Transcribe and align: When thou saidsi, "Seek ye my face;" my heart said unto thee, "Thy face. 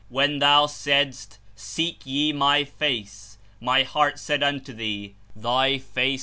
When 0.09 0.39
thou 0.39 0.65
saidsi, 0.65 1.37
"Seek 1.55 1.99
ye 2.05 2.33
my 2.33 2.63
face;" 2.63 3.37
my 3.59 3.83
heart 3.83 4.17
said 4.17 4.41
unto 4.41 4.73
thee, 4.73 5.13
"Thy 5.35 5.77
face. 5.77 6.19